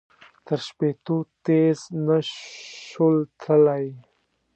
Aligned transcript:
تر 0.45 0.59
شپېتو 0.67 1.17
تېز 1.45 1.79
نه 2.05 2.17
شول 2.89 3.17
تللای. 3.39 3.87